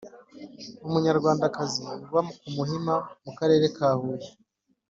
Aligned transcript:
Umunyarwandakazi 0.85 1.81
uba 2.09 2.21
ku 2.37 2.47
Muhima 2.55 2.95
Akarere 3.29 3.65
ka 3.77 3.89
huye 3.99 4.29